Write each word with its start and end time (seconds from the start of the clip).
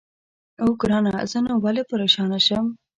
اوه، 0.61 0.73
ګرانه 0.81 1.11
زه 1.31 1.39
نو 1.45 1.53
ولې 1.63 1.83
پرېشانه 1.91 2.37
شم؟ 2.45 2.65